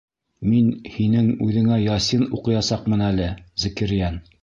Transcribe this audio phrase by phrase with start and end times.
[0.53, 3.33] Мин һинең үҙеңә ясин уҡыясаҡмын әле,
[3.67, 4.23] Зәкирйән.